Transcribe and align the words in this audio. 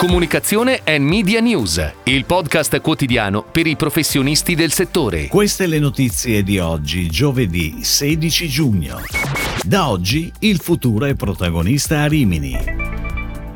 Comunicazione 0.00 0.80
e 0.82 0.98
Media 0.98 1.40
News, 1.40 1.92
il 2.04 2.24
podcast 2.24 2.80
quotidiano 2.80 3.42
per 3.42 3.66
i 3.66 3.76
professionisti 3.76 4.54
del 4.54 4.72
settore. 4.72 5.26
Queste 5.26 5.66
le 5.66 5.78
notizie 5.78 6.42
di 6.42 6.58
oggi, 6.58 7.06
giovedì 7.10 7.84
16 7.84 8.48
giugno. 8.48 9.02
Da 9.62 9.90
oggi 9.90 10.32
il 10.38 10.58
futuro 10.58 11.04
è 11.04 11.14
protagonista 11.14 12.00
a 12.00 12.06
Rimini. 12.06 12.56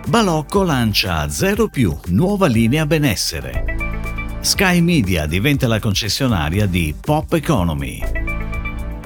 Balocco 0.06 0.64
lancia 0.64 1.26
Zero 1.30 1.68
più, 1.68 1.96
nuova 2.08 2.46
linea 2.46 2.84
benessere. 2.84 4.36
Sky 4.40 4.82
Media 4.82 5.24
diventa 5.24 5.66
la 5.66 5.78
concessionaria 5.78 6.66
di 6.66 6.94
Pop 7.00 7.32
Economy. 7.32 8.02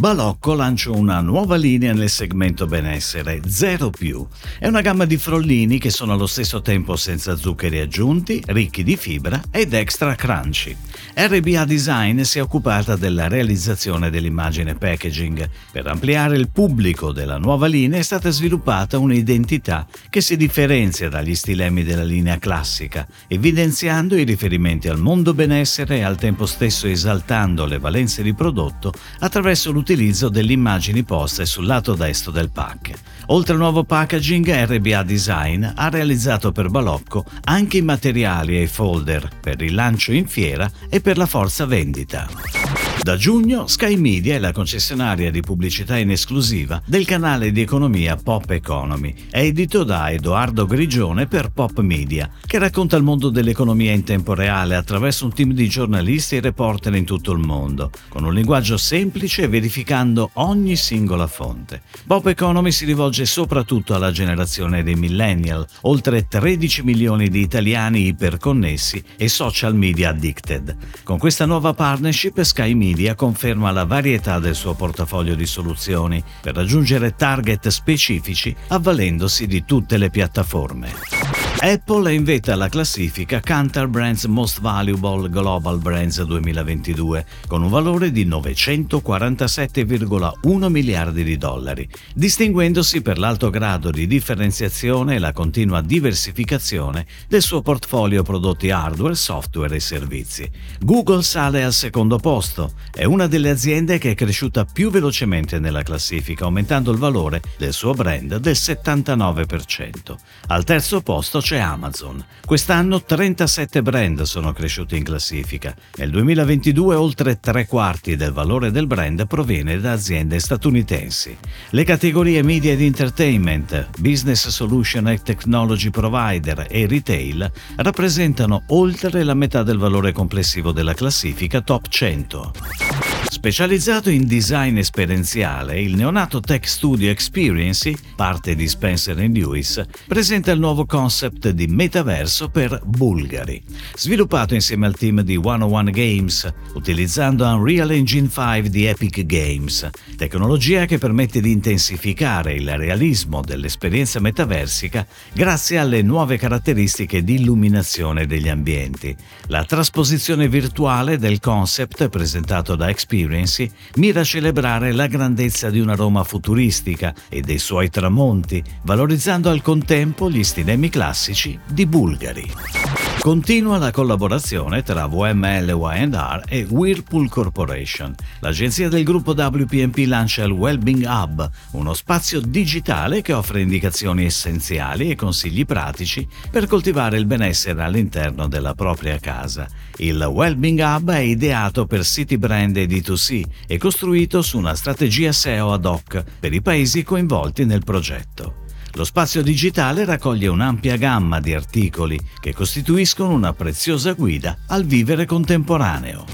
Balocco 0.00 0.54
lancia 0.54 0.90
una 0.90 1.20
nuova 1.20 1.54
linea 1.56 1.94
nel 1.94 2.10
segmento 2.10 2.66
benessere, 2.66 3.40
Zero 3.46 3.90
più. 3.90 4.26
È 4.58 4.66
una 4.66 4.80
gamma 4.80 5.06
di 5.06 5.16
frollini 5.16 5.78
che 5.78 5.88
sono 5.88 6.12
allo 6.12 6.26
stesso 6.26 6.60
tempo 6.60 6.96
senza 6.96 7.36
zuccheri 7.36 7.78
aggiunti, 7.78 8.42
ricchi 8.46 8.82
di 8.82 8.96
fibra 8.96 9.40
ed 9.50 9.72
extra 9.72 10.14
crunchy. 10.14 10.76
RBA 11.14 11.64
Design 11.64 12.20
si 12.22 12.38
è 12.38 12.42
occupata 12.42 12.96
della 12.96 13.28
realizzazione 13.28 14.10
dell'immagine 14.10 14.74
packaging. 14.74 15.48
Per 15.70 15.86
ampliare 15.86 16.36
il 16.36 16.50
pubblico 16.50 17.12
della 17.12 17.38
nuova 17.38 17.66
linea 17.66 18.00
è 18.00 18.02
stata 18.02 18.30
sviluppata 18.30 18.98
un'identità 18.98 19.86
che 20.10 20.20
si 20.20 20.36
differenzia 20.36 21.08
dagli 21.08 21.36
stilemi 21.36 21.82
della 21.84 22.04
linea 22.04 22.38
classica, 22.38 23.06
evidenziando 23.28 24.16
i 24.16 24.24
riferimenti 24.24 24.88
al 24.88 24.98
mondo 24.98 25.32
benessere 25.32 25.98
e 25.98 26.02
al 26.02 26.16
tempo 26.16 26.46
stesso 26.46 26.88
esaltando 26.88 27.64
le 27.64 27.78
valenze 27.78 28.22
di 28.22 28.34
prodotto 28.34 28.92
attraverso 29.20 29.70
l'utilizzo 29.70 29.83
l'utilizzo 29.84 30.30
delle 30.30 30.54
immagini 30.54 31.02
poste 31.02 31.44
sul 31.44 31.66
lato 31.66 31.92
destro 31.92 32.32
del 32.32 32.48
pack. 32.48 32.94
Oltre 33.26 33.52
al 33.52 33.58
nuovo 33.58 33.84
packaging, 33.84 34.50
RBA 34.50 35.02
Design 35.02 35.66
ha 35.74 35.90
realizzato 35.90 36.52
per 36.52 36.70
Balocco 36.70 37.26
anche 37.44 37.76
i 37.76 37.82
materiali 37.82 38.56
e 38.56 38.62
i 38.62 38.66
folder 38.66 39.28
per 39.38 39.60
il 39.60 39.74
lancio 39.74 40.12
in 40.12 40.26
fiera 40.26 40.70
e 40.88 41.02
per 41.02 41.18
la 41.18 41.26
forza 41.26 41.66
vendita. 41.66 42.83
Da 43.04 43.16
giugno 43.16 43.66
Sky 43.66 43.96
Media 43.96 44.34
è 44.34 44.38
la 44.38 44.50
concessionaria 44.50 45.30
di 45.30 45.42
pubblicità 45.42 45.98
in 45.98 46.10
esclusiva 46.10 46.80
del 46.86 47.04
canale 47.04 47.52
di 47.52 47.60
economia 47.60 48.16
Pop 48.16 48.50
Economy, 48.50 49.14
edito 49.30 49.84
da 49.84 50.10
Edoardo 50.10 50.64
Grigione 50.64 51.26
per 51.26 51.50
Pop 51.50 51.80
Media, 51.80 52.30
che 52.46 52.56
racconta 52.56 52.96
il 52.96 53.02
mondo 53.02 53.28
dell'economia 53.28 53.92
in 53.92 54.04
tempo 54.04 54.32
reale 54.32 54.74
attraverso 54.74 55.26
un 55.26 55.34
team 55.34 55.52
di 55.52 55.68
giornalisti 55.68 56.36
e 56.36 56.40
reporter 56.40 56.94
in 56.94 57.04
tutto 57.04 57.32
il 57.32 57.40
mondo, 57.40 57.90
con 58.08 58.24
un 58.24 58.32
linguaggio 58.32 58.78
semplice 58.78 59.42
e 59.42 59.48
verificando 59.48 60.30
ogni 60.36 60.74
singola 60.74 61.26
fonte. 61.26 61.82
Pop 62.06 62.26
Economy 62.26 62.72
si 62.72 62.86
rivolge 62.86 63.26
soprattutto 63.26 63.94
alla 63.94 64.12
generazione 64.12 64.82
dei 64.82 64.94
millennial, 64.94 65.66
oltre 65.82 66.26
13 66.26 66.82
milioni 66.84 67.28
di 67.28 67.42
italiani 67.42 68.06
iperconnessi 68.06 69.04
e 69.18 69.28
social 69.28 69.74
media 69.76 70.08
addicted. 70.08 70.74
Con 71.02 71.18
questa 71.18 71.44
nuova 71.44 71.74
partnership 71.74 72.40
Sky 72.40 72.72
Media 72.72 72.92
Media 72.94 73.16
conferma 73.16 73.72
la 73.72 73.84
varietà 73.84 74.38
del 74.38 74.54
suo 74.54 74.74
portafoglio 74.74 75.34
di 75.34 75.46
soluzioni 75.46 76.22
per 76.40 76.54
raggiungere 76.54 77.16
target 77.16 77.66
specifici 77.66 78.54
avvalendosi 78.68 79.48
di 79.48 79.64
tutte 79.64 79.96
le 79.96 80.10
piattaforme. 80.10 81.23
Apple 81.66 82.12
inventa 82.12 82.54
la 82.56 82.68
classifica 82.68 83.40
Kantar 83.40 83.88
Brands 83.88 84.26
Most 84.26 84.60
Valuable 84.60 85.30
Global 85.30 85.78
Brands 85.78 86.22
2022 86.22 87.24
con 87.46 87.62
un 87.62 87.70
valore 87.70 88.12
di 88.12 88.26
947,1 88.26 90.68
miliardi 90.68 91.24
di 91.24 91.38
dollari, 91.38 91.88
distinguendosi 92.14 93.00
per 93.00 93.16
l'alto 93.16 93.48
grado 93.48 93.90
di 93.90 94.06
differenziazione 94.06 95.14
e 95.14 95.18
la 95.18 95.32
continua 95.32 95.80
diversificazione 95.80 97.06
del 97.28 97.40
suo 97.40 97.62
portfolio 97.62 98.22
prodotti 98.22 98.68
hardware, 98.68 99.14
software 99.14 99.76
e 99.76 99.80
servizi. 99.80 100.46
Google 100.80 101.22
sale 101.22 101.64
al 101.64 101.72
secondo 101.72 102.18
posto, 102.18 102.72
è 102.92 103.04
una 103.04 103.26
delle 103.26 103.48
aziende 103.48 103.96
che 103.96 104.10
è 104.10 104.14
cresciuta 104.14 104.66
più 104.66 104.90
velocemente 104.90 105.58
nella 105.58 105.82
classifica, 105.82 106.44
aumentando 106.44 106.92
il 106.92 106.98
valore 106.98 107.40
del 107.56 107.72
suo 107.72 107.94
brand 107.94 108.36
del 108.36 108.52
79%. 108.52 110.14
Al 110.48 110.64
terzo 110.64 111.00
posto 111.00 111.40
c'è 111.40 111.52
Amazon. 111.60 112.24
Quest'anno 112.44 113.02
37 113.02 113.82
brand 113.82 114.22
sono 114.22 114.52
cresciuti 114.52 114.96
in 114.96 115.04
classifica. 115.04 115.74
Nel 115.96 116.10
2022 116.10 116.94
oltre 116.94 117.40
tre 117.40 117.66
quarti 117.66 118.16
del 118.16 118.32
valore 118.32 118.70
del 118.70 118.86
brand 118.86 119.26
proviene 119.26 119.78
da 119.78 119.92
aziende 119.92 120.38
statunitensi. 120.38 121.36
Le 121.70 121.84
categorie 121.84 122.42
media 122.42 122.72
ed 122.72 122.82
entertainment, 122.82 123.88
business 123.98 124.48
solution 124.48 125.08
e 125.08 125.22
technology 125.22 125.90
provider 125.90 126.66
e 126.68 126.86
retail 126.86 127.50
rappresentano 127.76 128.64
oltre 128.68 129.22
la 129.22 129.34
metà 129.34 129.62
del 129.62 129.78
valore 129.78 130.12
complessivo 130.12 130.72
della 130.72 130.94
classifica 130.94 131.60
top 131.60 131.88
100. 131.88 133.13
Specializzato 133.44 134.08
in 134.08 134.26
design 134.26 134.78
esperienziale, 134.78 135.78
il 135.78 135.96
neonato 135.96 136.40
Tech 136.40 136.66
Studio 136.66 137.10
Experience, 137.10 137.94
parte 138.16 138.54
di 138.54 138.66
Spencer 138.66 139.18
Lewis, 139.18 139.84
presenta 140.06 140.50
il 140.50 140.58
nuovo 140.58 140.86
concept 140.86 141.50
di 141.50 141.66
metaverso 141.66 142.48
per 142.48 142.80
Bulgari. 142.82 143.62
Sviluppato 143.96 144.54
insieme 144.54 144.86
al 144.86 144.96
team 144.96 145.20
di 145.20 145.34
101 145.34 145.90
Games, 145.90 146.50
utilizzando 146.72 147.44
Unreal 147.46 147.90
Engine 147.90 148.30
5 148.30 148.70
di 148.70 148.86
Epic 148.86 149.26
Games, 149.26 149.90
tecnologia 150.16 150.86
che 150.86 150.96
permette 150.96 151.42
di 151.42 151.52
intensificare 151.52 152.54
il 152.54 152.78
realismo 152.78 153.42
dell'esperienza 153.42 154.20
metaversica 154.20 155.06
grazie 155.34 155.76
alle 155.76 156.00
nuove 156.00 156.38
caratteristiche 156.38 157.22
di 157.22 157.34
illuminazione 157.34 158.24
degli 158.24 158.48
ambienti. 158.48 159.14
La 159.48 159.66
trasposizione 159.66 160.48
virtuale 160.48 161.18
del 161.18 161.40
concept 161.40 162.08
presentato 162.08 162.74
da 162.74 162.88
Experience 162.88 163.32
Experience 163.34 163.70
mira 163.96 164.20
a 164.20 164.24
celebrare 164.24 164.92
la 164.92 165.06
grandezza 165.06 165.70
di 165.70 165.80
una 165.80 165.94
Roma 165.94 166.22
futuristica 166.24 167.14
e 167.28 167.40
dei 167.40 167.58
suoi 167.58 167.90
tramonti, 167.90 168.62
valorizzando 168.82 169.50
al 169.50 169.62
contempo 169.62 170.30
gli 170.30 170.44
stilemi 170.44 170.88
classici 170.88 171.58
di 171.66 171.86
Bulgari. 171.86 173.03
Continua 173.24 173.78
la 173.78 173.90
collaborazione 173.90 174.82
tra 174.82 175.06
VML 175.06 175.70
Y&R 175.70 176.42
e 176.46 176.66
Whirlpool 176.68 177.30
Corporation. 177.30 178.14
L'agenzia 178.40 178.90
del 178.90 179.02
gruppo 179.02 179.32
WPMP 179.32 180.04
lancia 180.06 180.44
il 180.44 180.50
Wellbeing 180.50 181.06
Hub, 181.06 181.50
uno 181.70 181.94
spazio 181.94 182.42
digitale 182.42 183.22
che 183.22 183.32
offre 183.32 183.62
indicazioni 183.62 184.26
essenziali 184.26 185.08
e 185.08 185.14
consigli 185.16 185.64
pratici 185.64 186.28
per 186.50 186.66
coltivare 186.66 187.16
il 187.16 187.24
benessere 187.24 187.82
all'interno 187.82 188.46
della 188.46 188.74
propria 188.74 189.18
casa. 189.18 189.66
Il 189.96 190.22
Wellbeing 190.22 190.80
Hub 190.80 191.10
è 191.10 191.20
ideato 191.20 191.86
per 191.86 192.04
siti 192.04 192.36
brand 192.36 192.76
e 192.76 192.84
D2C 192.84 193.42
e 193.66 193.78
costruito 193.78 194.42
su 194.42 194.58
una 194.58 194.74
strategia 194.74 195.32
SEO 195.32 195.72
ad 195.72 195.86
hoc 195.86 196.22
per 196.38 196.52
i 196.52 196.60
paesi 196.60 197.02
coinvolti 197.02 197.64
nel 197.64 197.84
progetto. 197.84 198.63
Lo 198.96 199.04
spazio 199.04 199.42
digitale 199.42 200.04
raccoglie 200.04 200.46
un'ampia 200.46 200.96
gamma 200.96 201.40
di 201.40 201.52
articoli 201.52 202.18
che 202.38 202.54
costituiscono 202.54 203.32
una 203.32 203.52
preziosa 203.52 204.12
guida 204.12 204.56
al 204.68 204.84
vivere 204.84 205.26
contemporaneo. 205.26 206.24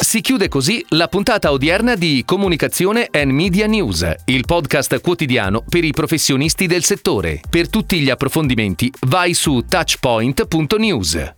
Si 0.00 0.20
chiude 0.20 0.48
così 0.48 0.84
la 0.90 1.06
puntata 1.06 1.52
odierna 1.52 1.94
di 1.94 2.24
Comunicazione 2.26 3.08
and 3.12 3.30
Media 3.30 3.66
News, 3.66 4.12
il 4.24 4.44
podcast 4.44 5.00
quotidiano 5.00 5.62
per 5.68 5.84
i 5.84 5.92
professionisti 5.92 6.66
del 6.66 6.82
settore. 6.82 7.40
Per 7.48 7.68
tutti 7.68 8.00
gli 8.00 8.10
approfondimenti 8.10 8.92
vai 9.02 9.32
su 9.32 9.64
touchpoint.news. 9.68 11.32